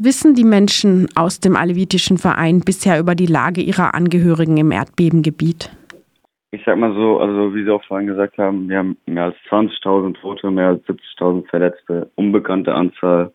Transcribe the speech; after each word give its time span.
Wissen 0.00 0.34
die 0.34 0.44
Menschen 0.44 1.08
aus 1.16 1.40
dem 1.40 1.56
alevitischen 1.56 2.18
Verein 2.18 2.60
bisher 2.60 3.00
über 3.00 3.16
die 3.16 3.26
Lage 3.26 3.60
ihrer 3.60 3.94
Angehörigen 3.94 4.56
im 4.56 4.70
Erdbebengebiet? 4.70 5.70
Ich 6.52 6.62
sag 6.64 6.78
mal 6.78 6.94
so, 6.94 7.18
also 7.18 7.52
wie 7.52 7.64
Sie 7.64 7.70
auch 7.70 7.82
vorhin 7.82 8.06
gesagt 8.06 8.38
haben, 8.38 8.68
wir 8.68 8.78
haben 8.78 8.96
mehr 9.06 9.24
als 9.24 9.36
20.000 9.50 10.14
Tote, 10.20 10.52
mehr 10.52 10.68
als 10.68 10.84
70.000 10.84 11.48
Verletzte, 11.48 12.10
unbekannte 12.14 12.74
Anzahl 12.74 13.32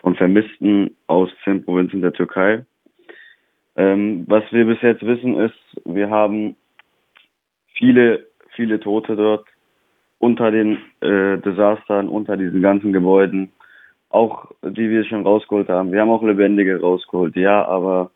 von 0.00 0.14
Vermissten 0.14 0.94
aus 1.06 1.30
zehn 1.42 1.64
Provinzen 1.64 2.02
der 2.02 2.12
Türkei. 2.12 2.66
Ähm, 3.76 4.24
was 4.28 4.44
wir 4.50 4.66
bis 4.66 4.82
jetzt 4.82 5.06
wissen 5.06 5.36
ist, 5.40 5.58
wir 5.86 6.10
haben 6.10 6.54
viele, 7.72 8.26
viele 8.54 8.78
Tote 8.78 9.16
dort 9.16 9.46
unter 10.18 10.50
den 10.50 10.76
äh, 11.00 11.38
Desastern, 11.38 12.08
unter 12.08 12.36
diesen 12.36 12.60
ganzen 12.60 12.92
Gebäuden, 12.92 13.53
auch 14.14 14.46
die 14.62 14.88
wir 14.90 15.04
schon 15.04 15.24
rausgeholt 15.24 15.68
haben. 15.68 15.92
Wir 15.92 16.00
haben 16.00 16.10
auch 16.10 16.22
lebendige 16.22 16.80
rausgeholt, 16.80 17.36
ja, 17.36 17.64
aber 17.66 18.10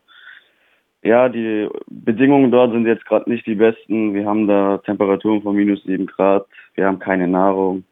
ja, 1.01 1.29
die 1.29 1.69
Bedingungen 1.87 2.51
dort 2.51 2.71
sind 2.71 2.85
jetzt 2.85 3.05
gerade 3.05 3.29
nicht 3.29 3.45
die 3.45 3.55
besten. 3.55 4.13
Wir 4.13 4.25
haben 4.25 4.47
da 4.47 4.79
Temperaturen 4.79 5.41
von 5.41 5.55
minus 5.55 5.83
sieben 5.83 6.07
Grad. 6.07 6.45
Wir 6.75 6.85
haben 6.85 6.99
keine 6.99 7.27
Nahrung. 7.27 7.85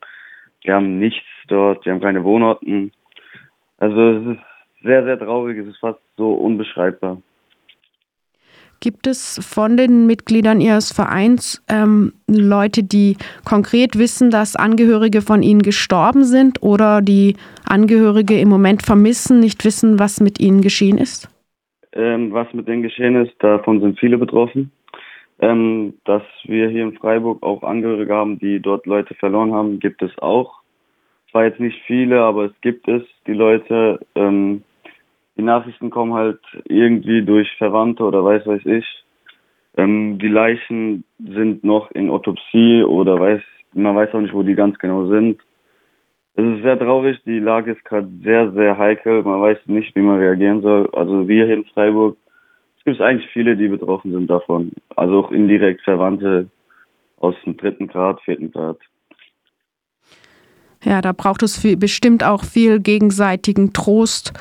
Wir 0.63 0.75
haben 0.75 0.99
nichts 0.99 1.25
dort. 1.47 1.85
Wir 1.85 1.93
haben 1.93 2.01
keine 2.01 2.23
Wohnorten. 2.23 2.91
Also 3.77 4.09
es 4.09 4.25
ist 4.27 4.43
sehr, 4.83 5.03
sehr 5.05 5.19
traurig. 5.19 5.57
Es 5.57 5.67
ist 5.67 5.79
fast 5.79 5.99
so 6.17 6.33
unbeschreibbar. 6.33 7.21
Gibt 8.79 9.07
es 9.07 9.39
von 9.43 9.75
den 9.75 10.05
Mitgliedern 10.05 10.61
Ihres 10.61 10.91
Vereins 10.91 11.63
ähm, 11.67 12.13
Leute, 12.27 12.83
die 12.83 13.17
konkret 13.43 13.97
wissen, 13.97 14.29
dass 14.29 14.55
Angehörige 14.55 15.21
von 15.21 15.41
ihnen 15.41 15.63
gestorben 15.63 16.23
sind 16.23 16.61
oder 16.61 17.01
die 17.01 17.35
Angehörige 17.65 18.39
im 18.39 18.49
Moment 18.49 18.83
vermissen, 18.83 19.39
nicht 19.39 19.65
wissen, 19.65 19.97
was 19.97 20.19
mit 20.19 20.39
ihnen 20.39 20.61
geschehen 20.61 20.99
ist? 20.99 21.27
Ähm, 21.93 22.31
was 22.31 22.53
mit 22.53 22.67
denen 22.67 22.83
geschehen 22.83 23.15
ist, 23.15 23.33
davon 23.39 23.81
sind 23.81 23.99
viele 23.99 24.19
betroffen. 24.19 24.71
Ähm, 25.39 25.95
dass 26.05 26.23
wir 26.45 26.69
hier 26.69 26.83
in 26.83 26.93
Freiburg 26.93 27.41
auch 27.43 27.63
Angehörige 27.63 28.13
haben, 28.13 28.37
die 28.39 28.59
dort 28.59 28.85
Leute 28.85 29.15
verloren 29.15 29.53
haben, 29.53 29.79
gibt 29.79 30.01
es 30.03 30.15
auch. 30.19 30.61
Zwar 31.31 31.45
jetzt 31.45 31.59
nicht 31.59 31.79
viele, 31.85 32.21
aber 32.21 32.45
es 32.45 32.61
gibt 32.61 32.87
es, 32.87 33.03
die 33.25 33.33
Leute. 33.33 33.99
Ähm, 34.15 34.63
die 35.37 35.43
Nachrichten 35.43 35.89
kommen 35.89 36.13
halt 36.13 36.39
irgendwie 36.65 37.23
durch 37.23 37.49
Verwandte 37.57 38.03
oder 38.03 38.23
weiß 38.23 38.45
weiß 38.45 38.65
ich. 38.65 38.85
Ähm, 39.77 40.17
die 40.17 40.27
Leichen 40.27 41.03
sind 41.19 41.63
noch 41.63 41.91
in 41.91 42.09
Autopsie 42.09 42.83
oder 42.83 43.19
weiß, 43.19 43.41
man 43.73 43.95
weiß 43.95 44.13
auch 44.13 44.21
nicht, 44.21 44.33
wo 44.33 44.41
die 44.41 44.55
ganz 44.55 44.77
genau 44.79 45.07
sind. 45.07 45.39
Es 46.35 46.43
ist 46.43 46.63
sehr 46.63 46.77
traurig, 46.77 47.19
die 47.25 47.39
Lage 47.39 47.71
ist 47.71 47.85
gerade 47.85 48.07
sehr, 48.23 48.51
sehr 48.51 48.77
heikel. 48.77 49.23
Man 49.23 49.41
weiß 49.41 49.57
nicht, 49.65 49.95
wie 49.95 50.01
man 50.01 50.19
reagieren 50.19 50.61
soll. 50.61 50.89
Also 50.93 51.27
wir 51.27 51.45
hier 51.45 51.55
in 51.55 51.65
Freiburg, 51.65 52.17
es 52.77 52.83
gibt 52.83 53.01
eigentlich 53.01 53.29
viele, 53.31 53.55
die 53.55 53.67
betroffen 53.67 54.11
sind 54.11 54.29
davon. 54.29 54.71
Also 54.95 55.25
auch 55.25 55.31
indirekt 55.31 55.81
Verwandte 55.81 56.49
aus 57.19 57.35
dem 57.45 57.57
dritten 57.57 57.87
Grad, 57.87 58.21
vierten 58.21 58.51
Grad. 58.51 58.77
Ja, 60.83 61.01
da 61.01 61.11
braucht 61.11 61.43
es 61.43 61.59
viel, 61.59 61.75
bestimmt 61.75 62.23
auch 62.23 62.43
viel 62.43 62.79
gegenseitigen 62.79 63.73
Trost 63.73 64.33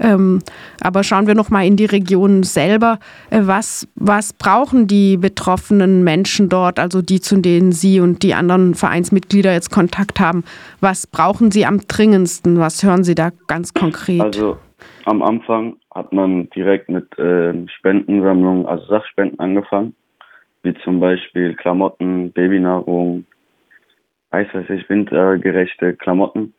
ähm, 0.00 0.40
aber 0.80 1.04
schauen 1.04 1.26
wir 1.26 1.34
noch 1.34 1.50
mal 1.50 1.66
in 1.66 1.76
die 1.76 1.84
Region 1.84 2.42
selber. 2.42 2.98
Äh, 3.30 3.40
was, 3.42 3.88
was 3.94 4.32
brauchen 4.32 4.86
die 4.86 5.16
betroffenen 5.16 6.02
Menschen 6.04 6.48
dort, 6.48 6.78
also 6.78 7.02
die, 7.02 7.20
zu 7.20 7.40
denen 7.40 7.72
Sie 7.72 8.00
und 8.00 8.22
die 8.22 8.34
anderen 8.34 8.74
Vereinsmitglieder 8.74 9.52
jetzt 9.52 9.70
Kontakt 9.70 10.20
haben? 10.20 10.44
Was 10.80 11.06
brauchen 11.06 11.50
sie 11.50 11.66
am 11.66 11.80
dringendsten? 11.86 12.58
Was 12.58 12.82
hören 12.82 13.04
Sie 13.04 13.14
da 13.14 13.30
ganz 13.46 13.74
konkret? 13.74 14.20
Also 14.20 14.58
am 15.04 15.22
Anfang 15.22 15.76
hat 15.94 16.12
man 16.12 16.48
direkt 16.50 16.88
mit 16.88 17.16
äh, 17.18 17.54
Spendensammlungen, 17.78 18.66
also 18.66 18.84
Sachspenden 18.86 19.38
angefangen, 19.38 19.94
wie 20.62 20.74
zum 20.82 20.98
Beispiel 20.98 21.54
Klamotten, 21.54 22.32
Babynahrung, 22.32 23.24
weiß 24.30 24.48
weiß 24.52 24.70
ich, 24.70 24.88
wintergerechte 24.88 25.94
Klamotten. 25.94 26.52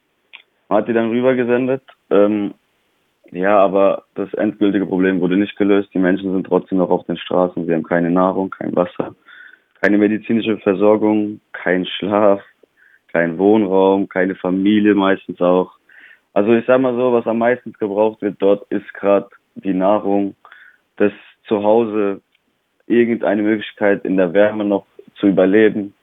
Man 0.69 0.79
hat 0.79 0.87
die 0.87 0.93
dann 0.93 1.09
rübergesendet. 1.09 1.83
Ähm, 2.09 2.53
ja, 3.31 3.57
aber 3.57 4.03
das 4.15 4.33
endgültige 4.35 4.85
Problem 4.85 5.19
wurde 5.19 5.37
nicht 5.37 5.57
gelöst. 5.57 5.89
Die 5.93 5.99
Menschen 5.99 6.31
sind 6.31 6.45
trotzdem 6.45 6.77
noch 6.77 6.89
auf 6.89 7.05
den 7.05 7.17
Straßen. 7.17 7.65
Sie 7.65 7.73
haben 7.73 7.83
keine 7.83 8.11
Nahrung, 8.11 8.49
kein 8.49 8.75
Wasser, 8.75 9.15
keine 9.81 9.97
medizinische 9.97 10.57
Versorgung, 10.57 11.41
kein 11.51 11.85
Schlaf, 11.85 12.41
kein 13.11 13.37
Wohnraum, 13.37 14.07
keine 14.09 14.35
Familie 14.35 14.95
meistens 14.95 15.41
auch. 15.41 15.71
Also 16.33 16.53
ich 16.53 16.65
sag 16.65 16.81
mal 16.81 16.95
so, 16.95 17.13
was 17.13 17.25
am 17.27 17.37
meisten 17.37 17.73
gebraucht 17.73 18.21
wird 18.21 18.35
dort 18.39 18.69
ist 18.69 18.93
gerade 18.93 19.29
die 19.55 19.73
Nahrung, 19.73 20.35
das 20.97 21.13
Zuhause, 21.47 22.21
irgendeine 22.87 23.41
Möglichkeit 23.41 24.05
in 24.05 24.17
der 24.17 24.33
Wärme 24.33 24.65
noch 24.65 24.85
zu 25.15 25.27
überleben, 25.27 25.93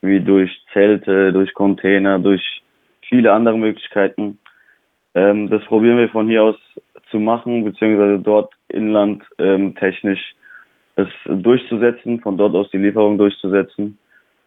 wie 0.00 0.20
durch 0.20 0.50
Zelte, 0.72 1.32
durch 1.32 1.52
Container, 1.54 2.18
durch 2.18 2.62
viele 3.02 3.32
andere 3.32 3.58
Möglichkeiten. 3.58 4.38
Ähm, 5.14 5.48
das 5.48 5.64
probieren 5.64 5.98
wir 5.98 6.08
von 6.08 6.28
hier 6.28 6.42
aus 6.42 6.56
zu 7.10 7.18
machen, 7.18 7.64
beziehungsweise 7.64 8.18
dort 8.18 8.52
inland 8.68 9.22
ähm, 9.38 9.74
technisch 9.76 10.34
es 10.96 11.08
durchzusetzen, 11.26 12.20
von 12.20 12.36
dort 12.36 12.54
aus 12.54 12.70
die 12.70 12.78
Lieferung 12.78 13.18
durchzusetzen. 13.18 13.98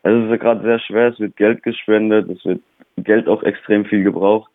Es 0.04 0.14
ist 0.14 0.40
gerade 0.40 0.62
sehr 0.64 0.80
schwer, 0.80 1.08
es 1.10 1.20
wird 1.20 1.36
Geld 1.36 1.64
gespendet, 1.64 2.30
es 2.30 2.44
wird 2.46 2.62
Geld 2.98 3.28
auch 3.28 3.44
extrem 3.44 3.86
viel 3.86 4.04
gebraucht. 4.04 4.52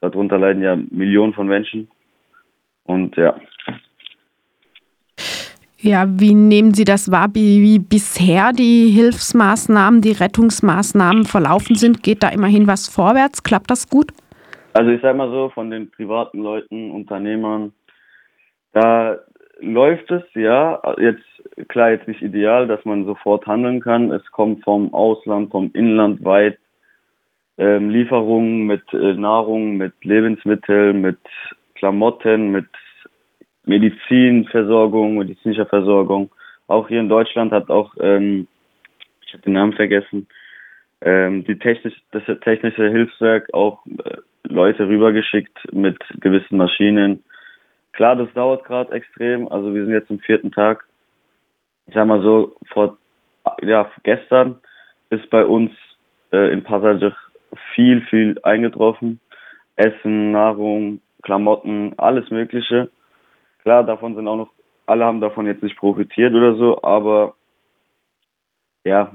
Darunter 0.00 0.38
leiden 0.38 0.62
ja 0.62 0.76
Millionen 0.90 1.32
von 1.32 1.46
Menschen. 1.46 1.88
Und 2.84 3.16
ja. 3.16 3.36
Ja, 5.78 6.06
wie 6.08 6.34
nehmen 6.34 6.74
Sie 6.74 6.84
das 6.84 7.10
wahr, 7.10 7.28
wie, 7.32 7.62
wie 7.62 7.78
bisher 7.78 8.52
die 8.52 8.90
Hilfsmaßnahmen, 8.90 10.00
die 10.00 10.12
Rettungsmaßnahmen 10.12 11.24
verlaufen 11.24 11.74
sind? 11.76 12.02
Geht 12.02 12.22
da 12.22 12.28
immerhin 12.28 12.66
was 12.66 12.88
vorwärts? 12.88 13.42
Klappt 13.42 13.70
das 13.70 13.88
gut? 13.88 14.12
Also 14.74 14.90
ich 14.90 15.02
sag 15.02 15.16
mal 15.16 15.30
so, 15.30 15.50
von 15.50 15.70
den 15.70 15.90
privaten 15.90 16.42
Leuten, 16.42 16.90
Unternehmern, 16.90 17.72
da 18.72 19.18
läuft 19.60 20.10
es, 20.10 20.22
ja. 20.34 20.80
Jetzt, 20.98 21.68
klar, 21.68 21.90
jetzt 21.90 22.08
nicht 22.08 22.22
ideal, 22.22 22.66
dass 22.66 22.84
man 22.84 23.04
sofort 23.04 23.46
handeln 23.46 23.80
kann. 23.80 24.10
Es 24.10 24.24
kommt 24.32 24.64
vom 24.64 24.92
Ausland, 24.94 25.50
vom 25.50 25.70
Inland 25.74 26.24
weit 26.24 26.58
ähm, 27.58 27.90
Lieferungen 27.90 28.66
mit 28.66 28.82
äh, 28.92 29.14
Nahrung, 29.14 29.76
mit 29.76 29.92
Lebensmitteln, 30.04 31.02
mit 31.02 31.18
Klamotten, 31.74 32.50
mit 32.50 32.66
Medizinversorgung, 33.64 35.18
medizinischer 35.18 35.66
Versorgung. 35.66 36.30
Auch 36.66 36.88
hier 36.88 37.00
in 37.00 37.08
Deutschland 37.08 37.52
hat 37.52 37.70
auch, 37.70 37.94
ähm, 38.00 38.48
ich 39.26 39.34
habe 39.34 39.42
den 39.42 39.52
Namen 39.52 39.74
vergessen, 39.74 40.26
ähm, 41.02 41.44
die 41.44 41.58
technisch, 41.58 41.94
das 42.10 42.22
technische 42.40 42.88
Hilfswerk 42.88 43.52
auch 43.52 43.84
äh, 44.04 44.16
Leute 44.52 44.86
rübergeschickt 44.86 45.72
mit 45.72 45.98
gewissen 46.20 46.56
Maschinen. 46.56 47.24
Klar, 47.92 48.16
das 48.16 48.32
dauert 48.34 48.64
gerade 48.64 48.92
extrem. 48.92 49.48
Also 49.48 49.74
wir 49.74 49.84
sind 49.84 49.94
jetzt 49.94 50.10
im 50.10 50.20
vierten 50.20 50.50
Tag. 50.50 50.84
Ich 51.86 51.94
sag 51.94 52.06
mal 52.06 52.22
so, 52.22 52.56
vor 52.72 52.98
ja, 53.62 53.90
gestern 54.04 54.60
ist 55.10 55.28
bei 55.30 55.44
uns 55.44 55.72
äh, 56.32 56.52
in 56.52 56.62
Passage 56.62 57.14
viel, 57.74 58.02
viel 58.02 58.38
eingetroffen. 58.42 59.20
Essen, 59.76 60.32
Nahrung, 60.32 61.00
Klamotten, 61.22 61.94
alles 61.96 62.30
Mögliche. 62.30 62.90
Klar, 63.62 63.84
davon 63.84 64.14
sind 64.14 64.28
auch 64.28 64.36
noch, 64.36 64.50
alle 64.86 65.04
haben 65.04 65.20
davon 65.20 65.46
jetzt 65.46 65.62
nicht 65.62 65.76
profitiert 65.76 66.34
oder 66.34 66.54
so, 66.56 66.82
aber 66.82 67.34
ja, 68.84 69.12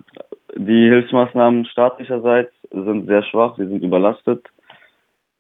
die 0.56 0.88
Hilfsmaßnahmen 0.90 1.66
staatlicherseits 1.66 2.54
sind 2.72 3.08
sehr 3.08 3.24
schwach, 3.24 3.58
sie 3.58 3.68
sind 3.68 3.84
überlastet. 3.84 4.48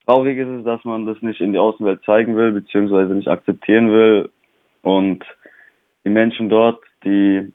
Traurig 0.07 0.37
ist 0.37 0.47
es, 0.47 0.63
dass 0.63 0.85
man 0.85 1.05
das 1.05 1.21
nicht 1.21 1.41
in 1.41 1.51
die 1.51 1.59
Außenwelt 1.59 2.01
zeigen 2.05 2.37
will, 2.37 2.53
beziehungsweise 2.53 3.13
nicht 3.13 3.27
akzeptieren 3.27 3.91
will. 3.91 4.29
Und 4.81 5.25
die 6.05 6.09
Menschen 6.09 6.47
dort, 6.47 6.81
die 7.03 7.51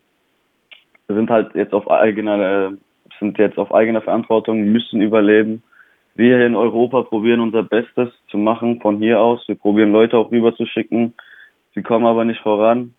sind 1.08 1.30
halt 1.30 1.54
jetzt 1.54 1.72
auf 1.72 1.90
eigener, 1.90 2.74
sind 3.18 3.38
jetzt 3.38 3.56
auf 3.56 3.72
eigener 3.72 4.02
Verantwortung, 4.02 4.64
müssen 4.64 5.00
überleben. 5.00 5.62
Wir 6.14 6.36
hier 6.36 6.46
in 6.46 6.54
Europa 6.54 7.04
probieren 7.04 7.40
unser 7.40 7.62
Bestes 7.62 8.10
zu 8.28 8.36
machen 8.36 8.82
von 8.82 8.98
hier 8.98 9.18
aus. 9.18 9.42
Wir 9.48 9.54
probieren 9.54 9.90
Leute 9.90 10.18
auch 10.18 10.30
rüber 10.30 10.54
zu 10.54 10.66
schicken. 10.66 11.14
Sie 11.74 11.82
kommen 11.82 12.04
aber 12.04 12.26
nicht 12.26 12.42
voran. 12.42 12.92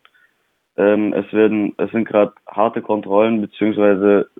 Ähm, 0.78 1.14
es 1.14 1.32
werden, 1.32 1.76
es 1.78 1.92
sind 1.92 2.08
gerade 2.08 2.34
harte 2.48 2.82
Kontrollen, 2.82 3.42
beziehungsweise 3.42 4.32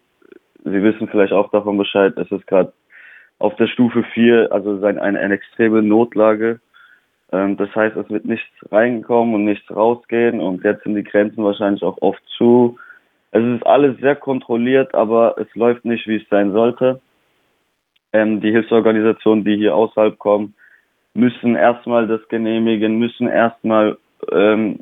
Sie 0.66 0.82
wissen 0.82 1.08
vielleicht 1.08 1.34
auch 1.34 1.52
davon 1.52 1.78
Bescheid. 1.78 2.18
Es 2.18 2.32
ist 2.32 2.48
gerade 2.48 2.74
auf 3.44 3.58
der 3.58 3.68
Stufe 3.68 4.04
4, 4.14 4.54
also 4.54 4.82
eine, 4.86 5.02
eine, 5.02 5.20
eine 5.20 5.34
extreme 5.34 5.82
Notlage. 5.82 6.62
Ähm, 7.34 7.58
das 7.58 7.76
heißt, 7.76 7.98
es 7.98 8.10
wird 8.10 8.24
nichts 8.24 8.48
reinkommen 8.72 9.36
und 9.36 9.44
nichts 9.44 9.70
rausgehen 9.70 10.40
und 10.40 10.64
jetzt 10.64 10.84
sind 10.84 10.96
die 10.96 11.04
Grenzen 11.04 11.44
wahrscheinlich 11.44 11.84
auch 11.84 11.98
oft 12.02 12.24
zu. 12.38 12.80
Es 13.32 13.44
ist 13.44 13.66
alles 13.66 14.00
sehr 14.00 14.16
kontrolliert, 14.16 14.96
aber 14.96 15.36
es 15.38 15.54
läuft 15.56 15.84
nicht, 15.84 16.08
wie 16.08 16.16
es 16.16 16.30
sein 16.30 16.54
sollte. 16.54 17.02
Ähm, 18.14 18.40
die 18.40 18.52
Hilfsorganisationen, 18.52 19.44
die 19.44 19.58
hier 19.58 19.76
außerhalb 19.76 20.18
kommen, 20.18 20.56
müssen 21.14 21.58
erstmal 21.58 22.08
das 22.08 22.26
genehmigen, 22.30 22.98
müssen 22.98 23.28
erstmal, 23.28 23.98
ähm, 24.32 24.80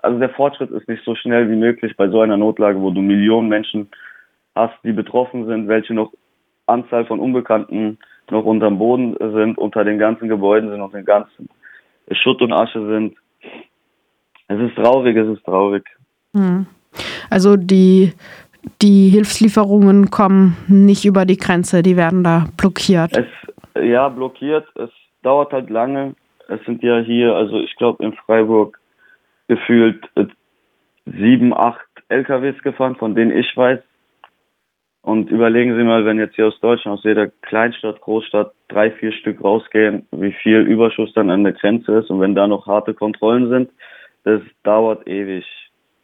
also 0.00 0.18
der 0.18 0.30
Fortschritt 0.30 0.70
ist 0.70 0.88
nicht 0.88 1.04
so 1.04 1.14
schnell 1.14 1.50
wie 1.50 1.56
möglich 1.56 1.94
bei 1.94 2.08
so 2.08 2.22
einer 2.22 2.38
Notlage, 2.38 2.80
wo 2.80 2.90
du 2.90 3.02
Millionen 3.02 3.50
Menschen 3.50 3.90
hast, 4.54 4.78
die 4.82 4.92
betroffen 4.92 5.46
sind, 5.46 5.68
welche 5.68 5.92
noch 5.92 6.10
Anzahl 6.68 7.06
von 7.06 7.20
Unbekannten 7.20 7.98
noch 8.30 8.44
unterm 8.44 8.78
Boden 8.78 9.16
sind, 9.18 9.58
unter 9.58 9.84
den 9.84 9.98
ganzen 9.98 10.28
Gebäuden 10.28 10.70
sind, 10.70 10.80
unter 10.80 10.98
den 10.98 11.06
ganzen 11.06 11.48
Schutt 12.12 12.42
und 12.42 12.52
Asche 12.52 12.86
sind. 12.86 13.16
Es 14.48 14.60
ist 14.60 14.74
traurig, 14.76 15.16
es 15.16 15.36
ist 15.36 15.44
traurig. 15.44 15.84
Hm. 16.34 16.66
Also 17.30 17.56
die, 17.56 18.12
die 18.82 19.08
Hilfslieferungen 19.08 20.10
kommen 20.10 20.56
nicht 20.68 21.04
über 21.04 21.24
die 21.24 21.36
Grenze, 21.36 21.82
die 21.82 21.96
werden 21.96 22.24
da 22.24 22.46
blockiert. 22.56 23.16
Es, 23.16 23.26
ja, 23.82 24.08
blockiert. 24.08 24.66
Es 24.76 24.90
dauert 25.22 25.52
halt 25.52 25.70
lange. 25.70 26.14
Es 26.48 26.64
sind 26.64 26.82
ja 26.82 26.98
hier, 27.00 27.34
also 27.34 27.60
ich 27.60 27.76
glaube 27.76 28.02
in 28.02 28.14
Freiburg 28.14 28.78
gefühlt 29.48 30.04
äh, 30.14 30.26
sieben, 31.04 31.54
acht 31.54 31.80
LKWs 32.08 32.62
gefahren, 32.62 32.96
von 32.96 33.14
denen 33.14 33.36
ich 33.36 33.54
weiß. 33.56 33.80
Und 35.08 35.30
überlegen 35.30 35.74
Sie 35.74 35.84
mal, 35.84 36.04
wenn 36.04 36.18
jetzt 36.18 36.34
hier 36.34 36.48
aus 36.48 36.60
Deutschland, 36.60 36.98
aus 36.98 37.04
jeder 37.04 37.28
Kleinstadt, 37.28 37.98
Großstadt 38.02 38.52
drei, 38.68 38.90
vier 38.90 39.10
Stück 39.12 39.42
rausgehen, 39.42 40.06
wie 40.10 40.32
viel 40.32 40.58
Überschuss 40.58 41.14
dann 41.14 41.30
an 41.30 41.44
der 41.44 41.54
Grenze 41.54 42.00
ist. 42.00 42.10
Und 42.10 42.20
wenn 42.20 42.34
da 42.34 42.46
noch 42.46 42.66
harte 42.66 42.92
Kontrollen 42.92 43.48
sind, 43.48 43.70
das 44.24 44.42
dauert 44.64 45.08
ewig. 45.08 45.46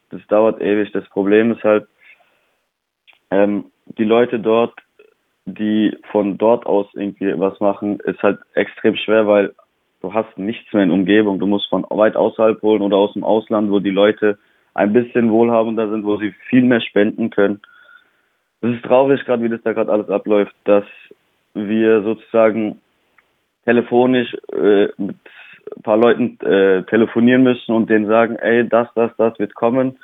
Das 0.09 0.27
dauert 0.29 0.63
ewig. 0.63 0.91
Das 0.93 1.07
Problem 1.11 1.53
ist 1.53 1.63
halt, 1.63 1.87
ähm, 3.31 3.67
die 3.99 4.05
Leute 4.05 4.41
dort, 4.41 4.73
die 5.45 5.95
von 6.11 6.39
dort 6.39 6.65
aus 6.65 6.87
irgendwie 6.95 7.39
was 7.39 7.61
machen, 7.61 8.01
ist 8.07 8.23
halt 8.23 8.39
extrem 8.55 8.97
schwer, 8.97 9.27
weil 9.27 9.55
du 10.01 10.15
hast 10.15 10.39
nichts 10.39 10.73
mehr 10.73 10.85
in 10.85 10.91
Umgebung. 10.91 11.39
Du 11.39 11.47
musst 11.47 11.69
von 11.69 11.85
weit 11.91 12.17
außerhalb 12.17 12.63
holen 12.63 12.81
oder 12.81 12.97
aus 12.97 13.13
dem 13.13 13.23
Ausland, 13.23 13.71
wo 13.71 13.81
die 13.81 13.91
Leute 13.91 14.39
ein 14.73 14.95
bisschen 14.95 15.31
wohlhabender 15.31 15.91
sind, 15.91 16.07
wo 16.07 16.17
sie 16.17 16.33
viel 16.49 16.63
mehr 16.63 16.81
spenden 16.81 17.29
können. 17.29 17.61
Es 18.65 18.77
ist 18.77 18.85
traurig, 18.87 19.23
gerade 19.27 19.43
wie 19.43 19.51
das 19.51 19.61
da 19.63 19.75
gerade 19.75 19.93
alles 19.93 20.09
abläuft, 20.09 20.55
dass 20.65 20.85
wir 21.53 22.03
sozusagen 22.03 22.81
telefonisch 23.67 24.35
äh, 24.55 24.87
mit 24.97 25.17
ein 25.77 25.83
paar 25.83 25.99
Leuten 25.99 26.39
äh, 26.41 26.83
telefonieren 26.85 27.43
müssen 27.43 27.75
und 27.75 27.91
denen 27.91 28.07
sagen, 28.07 28.37
ey, 28.37 28.67
das, 28.67 28.89
das, 28.95 29.11
das 29.19 29.39
wird 29.39 29.55
kommen. 29.55 29.99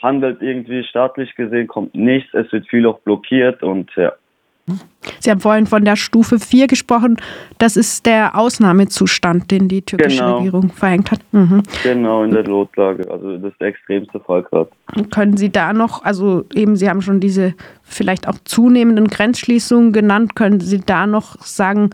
Handelt 0.00 0.40
irgendwie 0.40 0.82
staatlich 0.84 1.34
gesehen, 1.34 1.66
kommt 1.66 1.94
nichts, 1.94 2.32
es 2.32 2.50
wird 2.52 2.66
viel 2.68 2.86
auch 2.86 3.00
blockiert 3.00 3.62
und 3.62 3.94
ja. 3.96 4.14
Sie 5.18 5.30
haben 5.30 5.40
vorhin 5.40 5.66
von 5.66 5.84
der 5.84 5.96
Stufe 5.96 6.38
4 6.38 6.66
gesprochen. 6.66 7.16
Das 7.58 7.76
ist 7.76 8.06
der 8.06 8.36
Ausnahmezustand, 8.36 9.50
den 9.50 9.68
die 9.68 9.82
türkische 9.82 10.18
genau. 10.18 10.38
Regierung 10.38 10.70
verhängt 10.70 11.10
hat. 11.10 11.20
Mhm. 11.32 11.62
Genau, 11.82 12.24
in 12.24 12.32
der 12.32 12.46
Notlage. 12.46 13.10
Also 13.10 13.38
das 13.38 13.52
ist 13.52 13.60
der 13.60 13.68
extremste 13.68 14.20
Fall 14.20 14.42
gerade. 14.42 14.70
Können 15.10 15.36
Sie 15.36 15.50
da 15.50 15.72
noch, 15.72 16.04
also 16.04 16.44
eben, 16.54 16.76
Sie 16.76 16.88
haben 16.88 17.02
schon 17.02 17.20
diese 17.20 17.54
vielleicht 17.82 18.28
auch 18.28 18.38
zunehmenden 18.44 19.08
Grenzschließungen 19.08 19.92
genannt, 19.92 20.36
können 20.36 20.60
Sie 20.60 20.80
da 20.80 21.06
noch 21.06 21.36
sagen, 21.40 21.90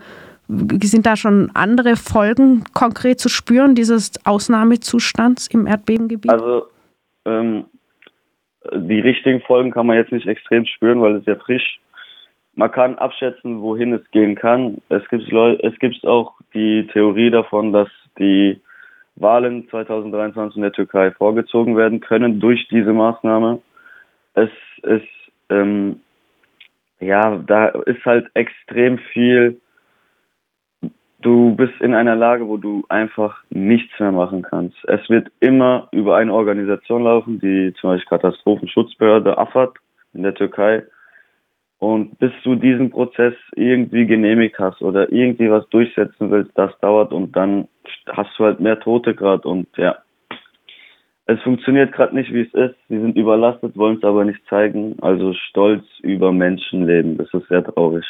sind 0.47 1.05
da 1.05 1.15
schon 1.15 1.51
andere 1.53 1.95
Folgen 1.95 2.63
konkret 2.73 3.19
zu 3.19 3.29
spüren, 3.29 3.75
dieses 3.75 4.13
Ausnahmezustands 4.25 5.47
im 5.47 5.67
Erdbebengebiet? 5.67 6.31
Also 6.31 6.67
ähm, 7.25 7.65
die 8.73 8.99
richtigen 8.99 9.41
Folgen 9.41 9.71
kann 9.71 9.87
man 9.87 9.97
jetzt 9.97 10.11
nicht 10.11 10.27
extrem 10.27 10.65
spüren, 10.65 11.01
weil 11.01 11.15
es 11.15 11.25
ja 11.25 11.35
frisch 11.35 11.79
man 12.57 12.71
kann 12.71 12.97
abschätzen, 12.97 13.61
wohin 13.61 13.93
es 13.93 14.11
gehen 14.11 14.35
kann. 14.35 14.81
Es 14.89 15.07
gibt, 15.09 15.31
es 15.31 15.79
gibt 15.79 16.05
auch 16.05 16.33
die 16.55 16.87
Theorie 16.91 17.29
davon, 17.29 17.71
dass 17.71 17.87
die 18.17 18.59
Wahlen 19.15 19.69
2023 19.69 20.57
in 20.57 20.63
der 20.63 20.71
Türkei 20.71 21.11
vorgezogen 21.11 21.77
werden 21.77 21.99
können 21.99 22.39
durch 22.39 22.67
diese 22.69 22.93
Maßnahme. 22.93 23.61
Es 24.33 24.49
ist, 24.81 25.07
ähm, 25.49 26.01
ja, 26.99 27.37
da 27.37 27.67
ist 27.67 28.03
halt 28.05 28.27
extrem 28.33 28.97
viel. 29.13 29.61
Du 31.21 31.55
bist 31.55 31.79
in 31.79 31.93
einer 31.93 32.15
Lage, 32.15 32.47
wo 32.47 32.57
du 32.57 32.85
einfach 32.89 33.43
nichts 33.51 33.99
mehr 33.99 34.11
machen 34.11 34.41
kannst. 34.41 34.77
Es 34.87 35.07
wird 35.09 35.31
immer 35.41 35.89
über 35.91 36.17
eine 36.17 36.33
Organisation 36.33 37.03
laufen, 37.03 37.39
die 37.39 37.71
zum 37.79 37.91
Beispiel 37.91 38.17
Katastrophenschutzbehörde 38.17 39.37
AFAD 39.37 39.73
in 40.13 40.23
der 40.23 40.33
Türkei 40.33 40.83
und 41.79 42.17
bis 42.19 42.31
du 42.43 42.55
diesen 42.55 42.89
Prozess 42.89 43.33
irgendwie 43.55 44.05
genehmigt 44.05 44.57
hast 44.59 44.81
oder 44.81 45.11
irgendwie 45.11 45.49
was 45.51 45.67
durchsetzen 45.69 46.31
willst, 46.31 46.51
das 46.55 46.71
dauert 46.79 47.13
und 47.13 47.35
dann 47.35 47.67
hast 48.07 48.31
du 48.37 48.45
halt 48.45 48.59
mehr 48.59 48.79
Tote 48.79 49.13
gerade 49.13 49.47
und 49.47 49.67
ja. 49.77 49.97
Es 51.29 51.41
funktioniert 51.41 51.91
gerade 51.91 52.15
nicht, 52.15 52.33
wie 52.33 52.41
es 52.41 52.53
ist. 52.53 52.75
Sie 52.87 52.99
sind 52.99 53.17
überlastet, 53.17 53.75
wollen 53.75 53.97
es 53.97 54.03
aber 54.05 54.23
nicht 54.23 54.39
zeigen. 54.47 54.95
Also 55.01 55.33
stolz 55.33 55.83
über 56.01 56.31
Menschenleben. 56.31 57.17
Das 57.17 57.27
ist 57.33 57.49
sehr 57.49 57.65
traurig. 57.65 58.05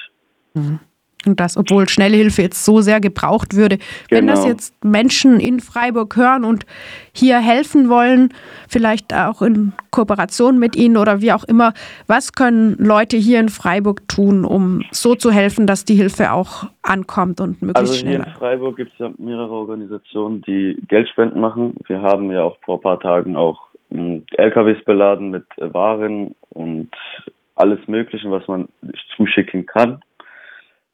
Mhm. 0.54 0.80
Und 1.26 1.40
das, 1.40 1.58
obwohl 1.58 1.90
schnelle 1.90 2.16
Hilfe 2.16 2.44
jetzt 2.44 2.64
so 2.64 2.82
sehr 2.82 3.02
gebraucht 3.02 3.56
würde. 3.56 3.78
Genau. 3.78 3.88
Wenn 4.10 4.28
das 4.28 4.42
genau. 4.42 4.52
jetzt 4.52 4.86
Menschen 4.86 5.40
in 5.40 5.60
Freiburg 5.60 6.16
hören 6.16 6.44
und 6.44 6.66
hier 7.12 7.40
helfen 7.40 7.90
wollen, 7.90 8.30
vielleicht 8.70 9.14
auch 9.14 9.42
in 9.42 9.74
Kooperation 9.92 10.60
mit 10.60 10.76
Ihnen 10.76 10.96
oder 10.96 11.20
wie 11.22 11.34
auch 11.34 11.44
immer, 11.44 11.74
was 12.06 12.34
können 12.34 12.76
Leute 12.78 13.18
hier 13.18 13.40
in 13.40 13.50
Freiburg 13.50 14.08
tun, 14.08 14.46
um 14.46 14.84
so 14.92 15.16
zu 15.16 15.32
helfen, 15.32 15.66
dass 15.66 15.86
die 15.86 15.96
Hilfe 15.96 16.32
auch 16.32 16.68
ankommt 16.84 17.42
und 17.42 17.62
möglichst 17.62 17.78
also 17.78 17.94
schneller? 17.94 18.20
Also 18.20 18.30
hier 18.30 18.34
in 18.34 18.40
Freiburg 18.40 18.78
gibt 18.78 18.94
es 18.94 19.00
ja 19.00 19.12
mehrere 19.18 19.52
Organisationen, 19.52 20.42
die 20.44 20.78
Geldspenden 20.88 21.42
machen. 21.42 21.76
Wir 21.88 22.02
haben 22.02 22.32
ja 22.32 22.44
auch 22.44 22.58
vor 22.64 22.78
ein 22.78 22.82
paar 22.82 23.00
Tagen 23.00 23.36
auch 23.36 23.60
hm, 23.90 24.24
LKWs 24.38 24.84
beladen 24.86 25.32
mit 25.32 25.46
Waren 25.58 26.36
und 26.50 26.92
alles 27.56 27.80
Mögliche, 27.88 28.30
was 28.30 28.48
man 28.48 28.68
zuschicken 29.16 29.66
kann. 29.66 30.00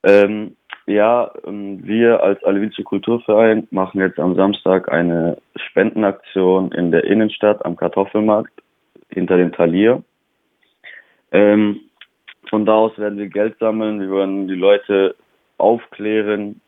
Ähm, 0.04 0.56
ja, 0.86 1.32
ähm, 1.46 1.86
wir 1.86 2.22
als 2.22 2.44
Alevitische 2.44 2.84
Kulturverein 2.84 3.68
machen 3.72 4.02
jetzt 4.02 4.20
am 4.20 4.36
Samstag 4.36 4.92
eine 4.92 5.38
Spendenaktion 5.56 6.72
in 6.74 6.92
der 6.92 7.06
Innenstadt 7.06 7.66
am 7.66 7.78
Kartoffelmarkt 7.78 8.52
hinter 9.10 9.38
dem 9.38 9.54
Talier. 9.54 10.04
Ähm, 11.32 11.80
von 12.50 12.66
da 12.66 12.74
aus 12.74 12.98
werden 12.98 13.18
wir 13.18 13.28
Geld 13.28 13.58
sammeln, 13.60 14.02
wir 14.02 14.12
werden 14.12 14.48
die 14.48 14.56
Leute 14.56 15.16
aufklären 15.58 16.60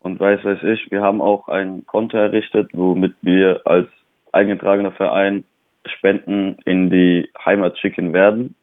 und 0.00 0.20
weiß 0.20 0.44
weiß 0.44 0.62
ich. 0.64 0.90
Wir 0.90 1.00
haben 1.00 1.22
auch 1.22 1.48
ein 1.48 1.86
Konto 1.86 2.18
errichtet, 2.18 2.68
womit 2.72 3.14
wir 3.22 3.62
als 3.64 3.88
eingetragener 4.32 4.92
Verein 4.92 5.44
Spenden 5.86 6.58
in 6.64 6.90
die 6.90 7.30
Heimat 7.44 7.78
schicken 7.78 8.12
werden. 8.12 8.54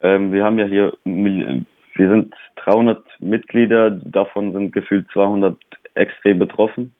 Ähm, 0.00 0.32
wir 0.32 0.44
haben 0.44 0.58
ja 0.58 0.66
hier 0.66 0.94
wir 1.94 2.08
sind 2.08 2.34
300 2.56 3.04
Mitglieder, 3.20 3.90
davon 3.90 4.52
sind 4.52 4.72
gefühlt 4.72 5.06
200 5.12 5.56
extrem 5.94 6.38
betroffen. 6.38 6.94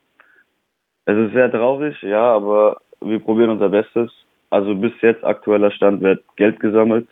Es 1.05 1.17
ist 1.17 1.33
sehr 1.33 1.51
traurig, 1.51 2.01
ja, 2.03 2.23
aber 2.23 2.81
wir 3.01 3.19
probieren 3.19 3.51
unser 3.51 3.69
Bestes. 3.69 4.11
Also 4.51 4.75
bis 4.75 4.93
jetzt 5.01 5.25
aktueller 5.25 5.71
Stand 5.71 6.03
wird 6.03 6.23
Geld 6.37 6.61
gesammelt. 6.61 7.09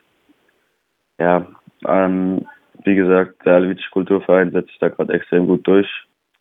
Ja, 1.18 1.46
ähm, 1.86 2.46
wie 2.84 2.94
gesagt, 2.94 3.44
der 3.44 3.54
Alevitische 3.54 3.90
Kulturverein 3.90 4.52
setzt 4.52 4.68
sich 4.68 4.78
da 4.78 4.88
gerade 4.88 5.12
extrem 5.12 5.46
gut 5.46 5.66
durch. 5.66 5.88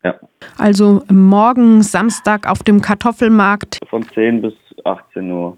Ja. 0.04 0.16
Also 0.58 1.02
morgen 1.10 1.82
Samstag 1.82 2.50
auf 2.50 2.64
dem 2.64 2.82
Kartoffelmarkt. 2.82 3.80
Von 3.90 4.04
10 4.04 4.42
bis 4.42 4.54
18 4.86 5.32
Uhr. 5.32 5.58